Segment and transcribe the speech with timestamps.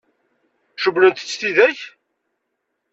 [0.81, 1.79] Cewwlent-tt tidak?